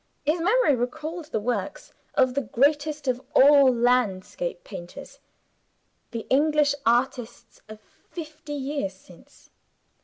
[0.25, 5.19] His memory recalled the works of the greatest of all landscape painters
[6.09, 9.51] the English artists of fifty years since.